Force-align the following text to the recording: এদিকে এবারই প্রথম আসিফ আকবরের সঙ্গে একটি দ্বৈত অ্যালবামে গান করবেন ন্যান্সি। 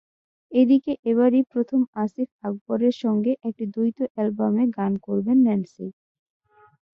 এদিকে 0.51 0.91
এবারই 1.05 1.41
প্রথম 1.51 1.81
আসিফ 1.95 2.29
আকবরের 2.43 2.95
সঙ্গে 3.03 3.31
একটি 3.47 3.65
দ্বৈত 3.73 3.99
অ্যালবামে 4.13 4.63
গান 4.77 4.93
করবেন 5.05 5.37
ন্যান্সি। 5.45 5.87